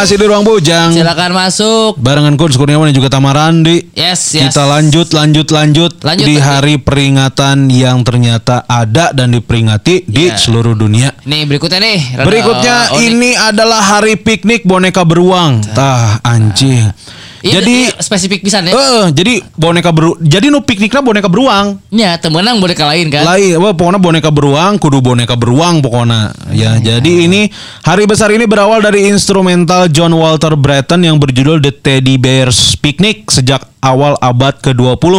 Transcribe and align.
Masih 0.00 0.16
di 0.16 0.24
ruang 0.24 0.40
bujang. 0.40 0.96
Silakan 0.96 1.36
masuk. 1.36 2.00
Barengan 2.00 2.32
Kun 2.32 2.48
Kurniawan 2.48 2.88
dan 2.88 2.96
juga 2.96 3.12
Tamarandi. 3.12 3.92
Yes, 3.92 4.32
yes. 4.32 4.48
Kita 4.48 4.64
lanjut, 4.64 5.12
lanjut, 5.12 5.44
lanjut, 5.52 5.92
Lanjut, 6.00 6.24
di 6.24 6.40
lanjut. 6.40 6.48
hari 6.48 6.74
peringatan 6.80 7.68
yang 7.68 8.00
ternyata 8.00 8.64
ada 8.64 9.12
dan 9.12 9.28
diperingati 9.28 10.08
di 10.08 10.32
Iya. 10.32 10.40
seluruh 10.40 10.72
dunia. 10.72 11.12
Nih 11.28 11.44
berikutnya 11.44 11.84
nih. 11.84 12.16
Berikutnya 12.16 12.96
ini 12.96 13.36
adalah 13.36 13.84
hari 13.84 14.16
piknik 14.16 14.64
boneka 14.64 15.04
beruang. 15.04 15.60
Tah 15.68 16.16
anjing. 16.24 16.88
Ini- 17.40 17.52
jadi 17.52 17.74
ini 17.88 17.88
spesifik 17.96 18.40
pisan 18.40 18.68
ya. 18.68 18.72
eh 18.72 19.06
jadi 19.10 19.40
boneka 19.54 19.90
beru 19.90 20.20
jadi 20.20 20.48
nu 20.48 20.60
pikniknya 20.60 21.00
boneka 21.00 21.24
beruang. 21.24 21.80
Ya, 21.88 22.14
temenang 22.14 22.60
boneka 22.60 22.84
lain 22.84 23.08
kan. 23.08 23.24
Lain, 23.24 23.56
wah, 23.56 23.72
pokoknya 23.72 23.96
boneka 23.96 24.28
beruang, 24.28 24.76
kudu 24.76 25.00
boneka 25.00 25.34
beruang 25.34 25.80
pokoknya. 25.80 26.36
Ya, 26.50 26.76
Iya. 26.76 27.00
jadi 27.00 27.12
ini 27.24 27.48
hari 27.80 28.04
besar 28.04 28.28
ini 28.28 28.44
berawal 28.44 28.80
dari 28.80 29.08
instrumental 29.08 29.88
John 29.88 30.12
Walter 30.12 30.52
Bratton 30.52 31.00
yang 31.00 31.16
berjudul 31.16 31.58
The 31.58 31.72
Teddy 31.72 32.16
Bears 32.16 32.76
Picnic 32.76 33.24
sejak 33.26 33.64
awal 33.80 34.16
abad 34.20 34.60
ke-20 34.60 35.14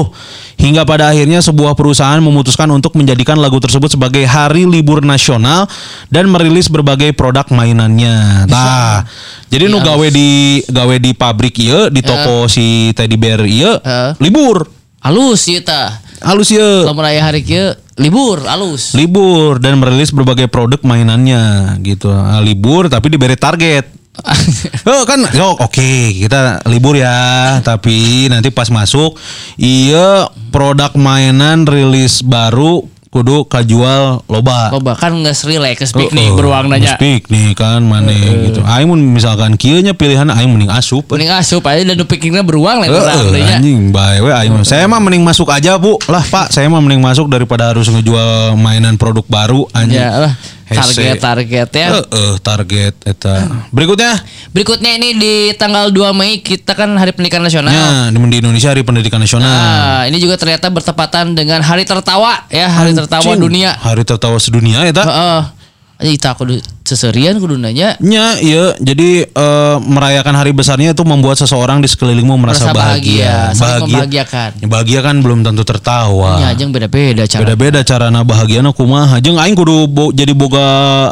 hingga 0.57 0.85
pada 0.85 1.09
akhirnya 1.09 1.41
sebuah 1.41 1.73
perusahaan 1.73 2.21
memutuskan 2.21 2.69
untuk 2.69 2.93
menjadikan 2.93 3.41
lagu 3.41 3.57
tersebut 3.57 3.89
sebagai 3.89 4.21
hari 4.29 4.69
libur 4.69 5.01
nasional 5.01 5.65
dan 6.13 6.29
merilis 6.29 6.69
berbagai 6.69 7.17
produk 7.17 7.49
mainannya. 7.49 8.45
Nah, 8.45 9.05
jadi 9.49 9.65
Iya. 9.67 9.73
nu 9.73 9.81
gawe 9.81 10.07
di 10.13 10.61
gawe 10.69 10.95
di 11.01 11.11
pabrik 11.17 11.57
ieu, 11.57 11.89
di 11.89 12.05
toko 12.05 12.45
si 12.45 12.93
Teddy 12.93 13.17
Bear 13.17 13.41
ieu, 13.43 13.81
Heeh. 13.81 14.17
libur. 14.21 14.69
Halus 15.01 15.49
ya 15.49 15.65
ta. 15.65 15.97
Halus 16.21 16.53
ieu. 16.53 16.85
Lamun 16.85 17.01
aya 17.01 17.25
hari 17.25 17.41
kieu 17.41 17.73
libur 17.97 18.45
halus. 18.45 18.93
libur 18.93 19.57
dan 19.57 19.77
merilis 19.77 20.13
berbagai 20.13 20.45
produk 20.49 20.81
mainannya 20.81 21.75
gitu 21.81 22.09
Nah, 22.09 22.41
libur 22.41 22.89
tapi 22.89 23.09
diberi 23.09 23.33
target 23.37 24.00
oh 24.91 25.03
kan 25.07 25.23
oh, 25.39 25.55
oke 25.63 25.91
kita 26.19 26.61
libur 26.67 26.99
ya 26.99 27.57
tapi 27.63 28.27
nanti 28.27 28.51
pas 28.51 28.67
masuk 28.67 29.15
iya 29.55 30.27
produk 30.51 30.91
mainan 30.99 31.63
rilis 31.63 32.19
baru 32.19 32.85
kudu 33.11 33.43
kajual 33.43 34.23
loba 34.31 34.71
Loba 34.71 34.95
kan 34.95 35.11
geus 35.19 35.43
relax 35.43 35.91
Heeh, 35.91 36.07
piknik 36.07 36.31
beruang 36.31 36.71
nanya. 36.71 36.95
geus 36.95 37.03
piknik 37.03 37.59
kan 37.59 37.83
mana 37.83 38.15
gitu 38.15 38.63
aing 38.63 38.87
mun 38.87 39.03
misalkan 39.03 39.59
kieu 39.59 39.83
nya 39.83 39.91
pilihan 39.91 40.31
aing 40.31 40.47
mending 40.47 40.71
asup 40.71 41.03
Mending 41.11 41.27
asup 41.35 41.59
aja 41.67 41.83
dan 41.83 41.99
nu 41.99 42.07
pikniknya 42.07 42.39
beruang 42.39 42.79
beruang 42.79 43.35
teh 43.35 43.43
nya. 43.43 43.59
anjing 43.59 43.91
bae 43.91 44.23
we 44.23 44.31
aing 44.31 44.55
mah. 44.55 44.63
Saya 44.63 44.87
mah 44.87 45.03
mending 45.03 45.27
masuk 45.27 45.51
aja, 45.51 45.75
Bu. 45.75 45.99
Lah, 46.07 46.23
Pak, 46.23 46.55
saya 46.55 46.71
mah 46.71 46.79
mending 46.79 47.03
masuk 47.03 47.27
daripada 47.27 47.75
harus 47.75 47.91
ngejual 47.91 48.55
mainan 48.55 48.95
produk 48.95 49.27
baru 49.27 49.67
anjing. 49.75 49.99
Ya 49.99 50.15
lah. 50.15 50.33
Target-target 50.71 51.69
ya. 51.75 51.87
Heeh, 51.99 52.33
target 52.39 52.95
eta. 53.03 53.35
Berikutnya, 53.75 54.15
Berikutnya 54.55 54.91
ini 54.95 55.19
di 55.19 55.33
tanggal 55.59 55.91
2 55.91 56.15
Mei 56.15 56.39
kita 56.39 56.75
kan 56.75 56.91
Hari 56.95 57.11
Pendidikan 57.11 57.43
Nasional. 57.43 57.71
ya, 57.71 58.07
di 58.11 58.37
Indonesia 58.39 58.71
Hari 58.71 58.83
Pendidikan 58.87 59.19
Nasional. 59.19 59.51
Nah, 59.51 60.01
ini 60.07 60.17
juga 60.19 60.39
ternyata 60.39 60.71
bertepatan 60.71 61.35
dengan 61.35 61.59
Hari 61.59 61.83
Tertawa 61.83 62.47
ya, 62.47 62.71
Hari 62.71 62.95
Tertawa 62.95 63.23
Anjing, 63.23 63.43
Dunia. 63.43 63.71
Hari 63.75 64.03
tertawa 64.07 64.37
sedunia 64.39 64.83
eta. 64.87 65.03
Heeh. 65.03 65.41
Aja 66.01 66.09
kita 66.09 66.29
kudu 66.33 66.57
seserian 66.91 67.39
kudu 67.39 67.55
nanya. 67.55 67.95
Nya, 67.97 68.35
iya. 68.37 68.75
Jadi 68.75 69.23
eh, 69.23 69.75
merayakan 69.79 70.35
hari 70.35 70.51
besarnya 70.51 70.91
itu 70.91 71.01
membuat 71.01 71.39
seseorang 71.39 71.79
di 71.79 71.87
sekelilingmu 71.87 72.35
merasa, 72.35 72.67
Merasa 72.67 72.75
bahagia. 72.75 73.31
bahagia, 73.31 73.55
saling 73.55 73.83
membahagiakan. 73.87 74.49
Ya, 74.59 74.67
bahagia 74.67 74.99
kan 74.99 75.15
belum 75.19 75.39
tentu 75.41 75.63
tertawa. 75.63 76.31
Ya, 76.37 76.49
jeung 76.51 76.69
beda-beda 76.69 77.23
cara. 77.23 77.39
beda-beda 77.41 77.79
carana 77.81 78.21
bahagiana 78.21 78.69
kumaha 78.71 79.21
jeung 79.21 79.37
aing 79.37 79.53
kudu 79.53 79.85
bo- 79.85 80.11
jadi 80.11 80.33
boga 80.33 80.67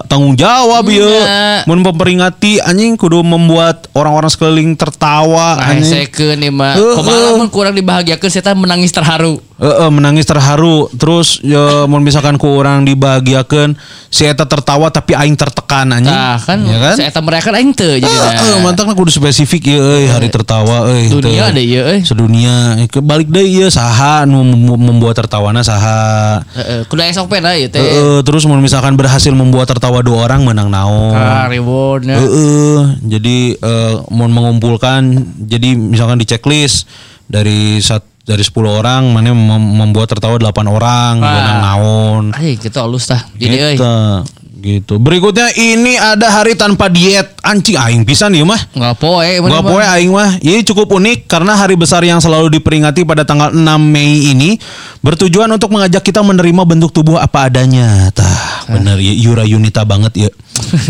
tanggung 0.06 0.34
jawab 0.34 0.84
ya 0.90 1.62
mun 1.64 1.80
memperingati 1.80 2.58
anjing 2.60 2.98
kudu 2.98 3.22
membuat 3.22 3.88
orang-orang 3.94 4.28
sekeliling 4.28 4.74
tertawa 4.74 5.56
Nah, 5.56 5.72
anjing 5.72 6.10
sekeun 6.10 6.42
ieu 6.42 6.52
mah. 6.52 6.74
Heuh. 6.74 6.98
Kumaha 6.98 7.46
kurang 7.48 7.78
dibahagiakeun 7.78 8.28
saya 8.28 8.52
menangis 8.52 8.90
terharu. 8.90 9.38
Heeh, 9.60 9.90
menangis 9.92 10.26
terharu 10.26 10.88
terus 10.96 11.38
ya 11.40 11.84
mun 11.86 12.02
misalkan 12.02 12.36
ku 12.36 12.48
orang 12.50 12.88
dibahagiakeun 12.88 13.76
si 14.08 14.24
eta 14.24 14.48
tertawa 14.48 14.90
tapi 14.90 15.14
aing 15.14 15.36
tertekan 15.36 15.69
anjing 15.70 16.10
Nah, 16.10 16.38
kan, 16.38 16.58
ya 16.60 16.78
kan 16.80 16.96
saya 16.96 17.22
merayakan 17.22 17.54
aing 17.56 17.72
teu 17.72 17.94
jadi. 17.94 18.10
Heeh, 18.10 18.58
mantapna 18.60 18.92
kudu 18.92 19.10
spesifik 19.10 19.70
ya 19.70 19.78
euy 19.78 20.06
hari 20.06 20.28
tertawa 20.28 20.90
euy 20.90 21.08
Dunia 21.08 21.46
teu. 21.46 21.52
ada 21.52 21.62
ieu 21.62 21.84
euy. 21.86 22.02
sedunia 22.02 22.56
kebalik 22.88 23.28
deui 23.28 23.54
ieu 23.56 23.70
saha 23.70 24.26
nu 24.26 24.42
mem- 24.42 24.58
membuat 24.82 25.14
tertawana 25.16 25.62
saha 25.62 26.42
Heeh, 26.52 26.82
kudu 26.86 27.02
esok 27.04 27.30
pena 27.30 27.54
ieu 27.54 27.68
teh. 27.68 27.78
Heeh, 27.78 28.20
terus 28.22 28.44
mau 28.44 28.58
misalkan 28.58 28.94
berhasil 28.94 29.30
membuat 29.30 29.68
tertawa 29.68 30.02
dua 30.02 30.26
orang 30.26 30.42
menang 30.44 30.68
naon. 30.68 31.14
Ah, 31.14 31.46
rewardnya. 31.46 32.18
Heeh, 32.18 32.80
jadi 33.08 33.38
eh, 33.56 33.94
mau 34.10 34.26
mengumpulkan 34.26 35.06
jadi 35.40 35.76
misalkan 35.76 36.18
di 36.18 36.26
checklist 36.26 36.90
dari 37.24 37.78
sat, 37.78 38.02
dari 38.20 38.42
10 38.42 38.54
orang 38.72 39.06
mana 39.08 39.30
mem- 39.30 39.46
membuat 39.76 40.06
tertawa 40.08 40.34
8 40.36 40.50
orang 40.66 41.14
Ah. 41.16 41.30
menang 41.32 41.60
naon. 41.60 42.24
Ay, 42.32 42.56
gitu 42.56 42.78
halus 42.78 43.06
tah. 43.06 43.22
Jadi 43.34 43.56
euy. 43.56 43.78
Gitu. 44.60 45.00
Berikutnya 45.00 45.56
ini 45.56 45.96
ada 45.96 46.28
hari 46.28 46.54
tanpa 46.60 46.92
diet. 46.92 47.32
Anjing 47.40 47.80
aing 47.80 48.04
pisan 48.04 48.36
ieu 48.36 48.44
mah. 48.44 48.60
Enggak 48.76 49.00
poe 49.00 49.32
Gak 49.40 49.64
poe 49.64 49.80
aing 49.80 50.12
mah. 50.12 50.36
Ini 50.44 50.62
cukup 50.68 50.92
unik 51.00 51.32
karena 51.32 51.56
hari 51.56 51.80
besar 51.80 52.04
yang 52.04 52.20
selalu 52.20 52.52
diperingati 52.60 53.08
pada 53.08 53.24
tanggal 53.24 53.56
6 53.56 53.64
Mei 53.80 54.36
ini 54.36 54.60
bertujuan 55.00 55.48
untuk 55.48 55.72
mengajak 55.72 56.04
kita 56.04 56.20
menerima 56.20 56.62
bentuk 56.68 56.92
tubuh 56.92 57.16
apa 57.16 57.48
adanya. 57.48 58.12
Tah, 58.12 58.68
bener 58.68 59.00
ya 59.00 59.16
Yura 59.16 59.48
Yunita 59.48 59.88
banget 59.88 60.28
ya. 60.28 60.30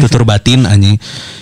Tutur 0.02 0.26
batin 0.26 0.66
anjing. 0.66 0.98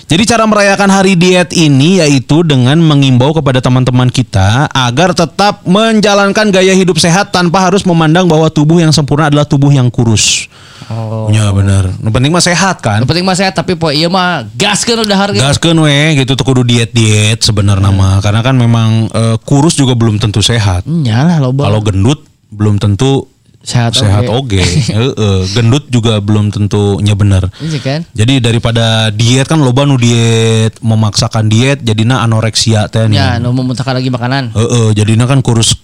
Jadi 0.08 0.24
cara 0.24 0.48
merayakan 0.48 0.88
hari 0.88 1.20
diet 1.20 1.52
ini 1.52 2.00
yaitu 2.00 2.40
dengan 2.44 2.80
mengimbau 2.80 3.36
kepada 3.36 3.60
teman-teman 3.60 4.08
kita 4.08 4.72
agar 4.72 5.12
tetap 5.12 5.68
menjalankan 5.68 6.48
gaya 6.48 6.72
hidup 6.72 6.96
sehat 6.96 7.36
tanpa 7.36 7.68
harus 7.68 7.84
memandang 7.84 8.24
bahwa 8.24 8.48
tubuh 8.48 8.80
yang 8.80 8.96
sempurna 8.96 9.28
adalah 9.28 9.44
tubuh 9.44 9.68
yang 9.68 9.92
kurus. 9.92 10.48
Oh. 10.88 11.28
Ya 11.32 11.52
bener. 11.52 11.92
Yang 12.00 12.14
penting 12.16 12.32
mah 12.32 12.44
sehat 12.44 12.80
kan. 12.80 13.04
Yang 13.04 13.10
penting 13.12 13.26
mah 13.28 13.38
sehat 13.38 13.54
tapi 13.56 13.76
poe 13.76 13.92
ieu 13.92 14.08
mah 14.08 14.48
gaskeun 14.56 15.04
udah 15.04 15.18
harga. 15.20 15.40
Gaskeun 15.40 15.78
we 15.84 16.24
gitu 16.24 16.36
tuh 16.40 16.46
kudu 16.48 16.64
diet-diet 16.64 17.44
sebenarnya 17.44 17.92
mah 17.92 18.24
karena 18.24 18.40
kan 18.40 18.56
memang 18.56 19.12
eh, 19.12 19.36
kurus 19.44 19.76
juga 19.76 19.94
belum 20.00 20.20
tentu 20.20 20.40
sehat. 20.40 20.88
Nya 20.88 21.28
lah 21.28 21.38
loba. 21.44 21.68
Kalau 21.68 21.84
gendut 21.84 22.24
belum 22.48 22.80
tentu 22.80 23.28
sehat 23.68 24.00
sehat 24.00 24.32
oge. 24.32 24.64
oge. 24.64 24.64
Heeh, 24.96 25.40
gendut 25.52 25.92
juga 25.92 26.24
belum 26.24 26.56
tentunya 26.56 27.12
bener. 27.20 27.52
Iya 27.60 27.80
kan? 27.84 28.00
Jadi 28.16 28.40
daripada 28.40 29.12
diet 29.12 29.44
kan 29.52 29.60
loba 29.60 29.84
nu 29.84 30.00
diet 30.00 30.80
memaksakan 30.80 31.52
diet 31.52 31.84
jadinya 31.84 32.24
anoreksia 32.24 32.88
teh. 32.88 33.12
Ya, 33.12 33.36
nu 33.44 33.52
memuntahkan 33.52 34.00
lagi 34.00 34.08
makanan. 34.08 34.56
Heeh, 34.56 34.96
jadinya 34.96 35.28
kan 35.28 35.44
kurus 35.44 35.76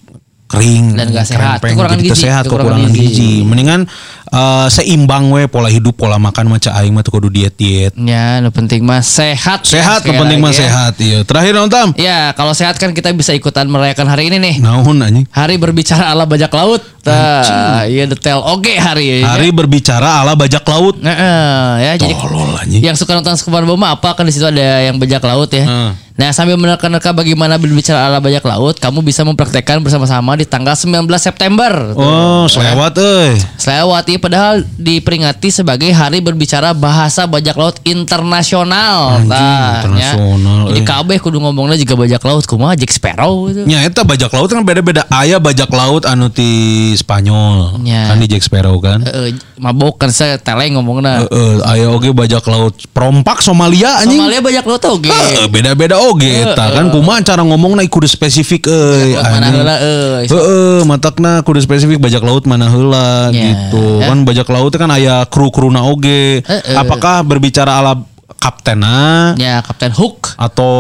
kering 0.53 0.86
Dan 0.94 1.06
nggak 1.09 1.25
sehat. 1.25 1.58
krempeng, 1.58 1.74
Kekurangan 1.74 1.96
jadi 1.96 2.03
teu 2.03 2.14
gizi, 2.14 2.24
sehat 2.24 2.44
kekurangan 2.44 2.69
kekurangan 2.78 2.91
gizi. 2.94 3.08
gizi. 3.09 3.31
Mendingan 3.41 3.81
eh, 4.30 4.68
seimbang 4.69 5.24
we 5.28 5.46
pola 5.46 5.68
hidup 5.68 5.94
pola 5.94 6.18
makan 6.18 6.46
macam 6.47 6.72
aing 6.72 6.90
mah 6.90 7.02
tuh 7.02 7.12
kudu 7.12 7.28
diet-diet. 7.28 7.94
Ya, 7.96 8.38
nu 8.38 8.50
penting 8.50 8.81
mah 8.81 9.00
sehat. 9.00 9.64
Sehat, 9.64 10.00
Sekali 10.00 10.09
yang 10.09 10.22
penting 10.22 10.40
mah 10.40 10.50
ya. 10.50 10.59
sehat. 10.59 10.94
Iya. 10.96 11.19
Terakhir 11.24 11.53
nonton. 11.56 11.88
Ya, 11.96 12.31
kalau 12.31 12.53
sehat 12.53 12.75
kan 12.75 12.91
kita 12.91 13.09
bisa 13.12 13.31
ikutan 13.31 13.66
merayakan 13.66 14.06
hari 14.06 14.28
ini 14.28 14.38
nih. 14.38 14.56
Naon 14.59 14.97
anjing? 15.00 15.25
Hari 15.28 15.56
berbicara 15.56 16.08
ala 16.08 16.24
bajak 16.24 16.50
laut. 16.50 16.81
Tah, 17.03 17.84
iya 17.84 18.06
detail 18.06 18.40
oke 18.40 18.72
hari 18.74 19.20
ya. 19.20 19.28
Hari 19.30 19.52
berbicara 19.52 20.22
ala 20.22 20.34
bajak 20.34 20.64
laut. 20.64 20.96
Nah, 20.97 21.12
eh, 21.12 21.74
ya 21.84 22.00
jadi 22.00 22.16
Tolol 22.16 22.56
anjing. 22.56 22.80
yang 22.81 22.96
suka 22.96 23.12
nonton 23.14 23.35
Sekuban 23.35 23.64
Boma 23.64 23.91
apa 23.91 24.14
kan 24.14 24.24
di 24.24 24.31
situ 24.31 24.44
ada 24.44 24.80
yang 24.81 24.96
bajak 24.96 25.20
laut 25.22 25.50
ya. 25.50 25.64
Heeh. 25.64 25.90
Nah 26.13 26.29
sambil 26.29 26.62
menerka-nerka 26.62 27.09
bagaimana 27.09 27.57
berbicara 27.57 28.06
ala 28.06 28.22
bajak 28.22 28.46
laut, 28.46 28.78
kamu 28.78 29.01
bisa 29.01 29.25
mempraktekkan 29.25 29.81
bersama-sama 29.81 30.37
di 30.37 30.46
tanggal 30.46 30.78
19 30.78 31.09
September. 31.17 31.73
Oh, 31.97 32.46
selewat 32.46 32.93
euy. 33.02 33.34
Selewat 33.58 34.05
iya, 34.14 34.20
padahal 34.22 34.55
diperingati 34.78 35.49
sebagai 35.49 35.90
hari 35.90 36.22
berbicara 36.22 36.78
bahasa 36.78 37.26
bajak 37.26 37.58
laut 37.58 37.82
internasional. 37.82 39.26
Anjing, 39.26 39.34
Tah, 39.34 39.90
internasional, 39.90 40.61
ya. 40.61 40.70
Jadi 40.70 40.82
eh. 40.82 40.85
kabeh 40.85 41.17
kudu 41.17 41.41
ngomongnya 41.41 41.82
juga 41.82 42.05
bajak 42.05 42.22
laut, 42.29 42.46
kumaha 42.46 42.78
Jack 42.78 42.93
Sparrow 42.93 43.49
gitu. 43.49 43.66
Nya 43.66 43.82
eta 43.82 44.05
bajak 44.05 44.29
laut 44.29 44.53
kan 44.53 44.61
beda-beda. 44.61 45.09
Aya 45.09 45.41
bajak 45.41 45.73
laut 45.73 46.05
anu 46.05 46.29
ti 46.29 46.93
Spanyol. 46.93 47.82
Nya. 47.82 48.14
Kan 48.14 48.22
di 48.22 48.29
Jack 48.29 48.46
Sparrow 48.46 48.78
kan. 48.78 49.02
Eh, 49.02 49.34
mabok 49.58 49.97
kan 49.97 50.14
saya 50.14 50.37
teleng 50.37 50.78
ngomongnya. 50.78 51.26
Heeh, 51.26 51.58
aya 51.66 51.90
oge 51.90 52.14
bajak 52.14 52.46
laut 52.46 52.78
perompak 52.93 53.41
Somalia 53.41 53.97
anjing. 54.05 54.22
Somalia 54.22 54.46
bajak 54.46 54.66
laut 54.70 54.84
oge. 54.85 55.09
Heeh, 55.09 55.49
beda-beda 55.49 56.03
oge 56.09 56.32
eta 56.44 56.76
kan 56.76 56.91
kumaha 56.91 57.23
cara 57.23 57.41
ngomongna 57.44 57.84
kudu 57.88 58.08
spesifik 58.08 58.67
euy. 58.67 59.16
Laut 59.16 59.29
mana 59.32 59.47
heula 59.52 59.76
euy. 59.79 60.26
Heeh, 60.28 60.79
matakna 60.84 61.32
kudu 61.41 61.59
spesifik 61.64 62.00
bajak 62.00 62.23
laut 62.23 62.46
mana 62.47 62.67
heula 62.72 63.29
Ya, 63.34 63.52
gitu. 63.52 64.03
Kan 64.03 64.23
bajak 64.28 64.47
laut 64.52 64.73
kan 64.76 64.90
aya 64.91 65.26
kru-kruna 65.28 65.84
oge. 65.88 66.44
Apakah 66.76 67.23
berbicara 67.23 67.79
ala 67.79 68.12
kaptenna 68.43 69.31
Ya 69.35 69.63
Kapten 69.63 69.95
Hook. 69.95 70.35
atau 70.35 70.73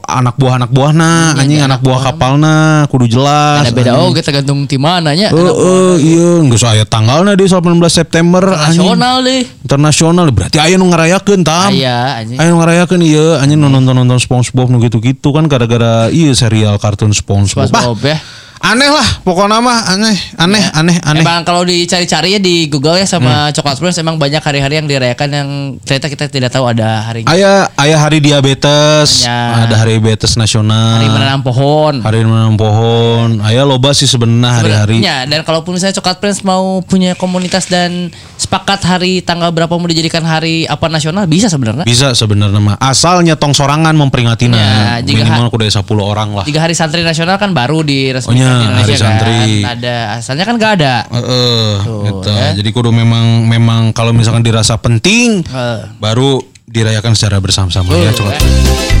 anak 0.00 0.34
buah 0.34 0.56
anak 0.56 0.70
buah 0.70 0.90
nah 0.90 1.20
Hmm, 1.32 1.40
anjing 1.40 1.60
ya, 1.60 1.66
anak 1.66 1.80
buah 1.80 2.00
kapalna 2.02 2.56
kudu 2.88 3.04
jelas 3.06 3.62
Ada 3.62 3.70
beda 3.70 3.90
anjing. 3.92 4.00
oh 4.00 4.10
kita 4.10 4.30
gantung 4.32 4.64
di 4.64 4.76
mana 4.76 5.12
nya. 5.12 5.28
Eh, 5.28 5.36
eh, 5.36 5.94
iya 6.00 6.28
nggak 6.40 6.56
usah 6.56 6.72
aya 6.72 6.84
tanggalnya 6.84 7.34
di 7.34 7.44
18 7.44 7.60
September 7.86 8.42
anjing. 8.50 8.80
Nasional 8.80 9.16
deh. 9.20 9.42
internasional 9.60 10.26
berarti 10.28 10.56
aya 10.56 10.74
nu 10.74 10.88
ngarayakeun 10.88 11.42
tam 11.42 11.68
Aya 11.70 12.18
anjing. 12.18 12.36
aya 12.36 12.48
nu 12.48 12.56
ngarayakeun 12.58 13.02
ieu 13.02 13.36
anjing 13.36 13.56
nu 13.56 13.68
nonton-nonton 13.68 14.16
SpongeBob 14.18 14.68
nu 14.68 14.80
gitu-gitu 14.80 15.28
kan 15.30 15.44
gara-gara 15.44 16.08
iya 16.08 16.32
serial 16.32 16.76
kartun 16.76 17.12
SpongeBob 17.12 17.68
Bah, 17.68 17.84
SpongeBob 17.84 18.00
ya. 18.02 18.16
Aneh 18.62 18.86
lah 18.86 19.02
pokoknya 19.20 19.58
mah 19.58 19.90
aneh 19.90 20.14
aneh 20.36 20.64
aneh 20.70 20.96
aneh 21.02 21.20
Emang 21.20 21.42
kalau 21.42 21.62
dicari-cari 21.62 22.34
ya 22.34 22.40
di 22.40 22.66
Google 22.66 22.94
ya 22.94 23.04
sama 23.04 23.30
Hmm. 23.42 23.52
Coklat 23.52 23.76
Prince 23.76 23.98
emang 23.98 24.16
banyak 24.16 24.38
hari-hari 24.38 24.74
yang 24.76 24.86
dirayakan 24.86 25.28
yang 25.28 25.48
ternyata 25.80 26.06
kita 26.06 26.24
tidak 26.28 26.50
tahu 26.50 26.64
ada 26.64 27.02
harinya. 27.02 27.26
Ayah 27.28 27.66
ayah 27.76 27.98
hari 28.00 28.18
diabetes, 28.18 29.22
Ya. 29.22 29.66
ada 29.66 29.74
hari 29.76 29.96
diabetes 29.96 30.34
nasional, 30.34 31.00
Hari 31.00 31.08
menanam 31.08 31.42
pohon. 31.42 31.94
hari 32.00 32.22
menanam 32.22 32.54
pohon. 32.54 33.42
Ayah 33.42 33.64
loba 33.64 33.90
sih 33.90 34.06
sebenarnya 34.06 34.54
hari-hari. 34.78 34.96
Ya, 35.00 35.24
dan 35.24 35.42
kalaupun 35.42 35.74
misalnya 35.74 35.98
Coklat 35.98 36.18
Prince 36.18 36.42
mau 36.42 36.78
punya 36.80 37.12
komunitas 37.12 37.66
dan 37.66 38.14
sepakat 38.52 38.84
hari 38.84 39.24
tanggal 39.24 39.48
berapa 39.48 39.72
mau 39.72 39.88
dijadikan 39.88 40.20
hari 40.20 40.68
apa 40.68 40.84
nasional 40.92 41.24
bisa 41.24 41.48
sebenarnya. 41.48 41.88
Bisa 41.88 42.12
sebenarnya 42.12 42.60
mah. 42.60 42.76
Asal 42.76 43.24
nyetong 43.24 43.56
sorangan 43.56 43.96
memperingatina. 43.96 44.60
Ya, 44.60 45.00
jika 45.00 45.24
Minimal 45.24 45.48
kudu 45.48 45.64
aya 45.64 45.72
10 45.72 45.88
orang 46.04 46.36
lah. 46.36 46.44
Jika 46.44 46.60
hari 46.60 46.76
santri 46.76 47.00
nasional 47.00 47.40
kan 47.40 47.56
baru 47.56 47.80
diresmikan 47.80 48.36
Oh, 48.36 48.44
ya, 48.44 48.52
di 48.52 48.64
Indonesia 48.68 48.84
hari 48.84 49.00
santri. 49.00 49.40
kan. 49.64 49.72
Ada 49.72 49.96
asalnya 50.20 50.44
kan 50.44 50.54
nggak 50.60 50.72
ada. 50.76 50.94
Heeh, 51.08 51.72
gitu. 51.80 52.28
ya. 52.28 52.48
Jadi 52.52 52.68
kudu 52.68 52.92
memang 52.92 53.48
memang 53.48 53.96
kalau 53.96 54.12
misalkan 54.12 54.44
dirasa 54.44 54.76
penting 54.76 55.40
Eh. 55.48 55.80
baru 55.96 56.44
dirayakan 56.68 57.16
secara 57.16 57.40
bersama-sama 57.40 57.88
ya. 57.96 58.12
Tuh, 58.12 58.20
Coba. 58.20 58.36
ya. 58.36 58.91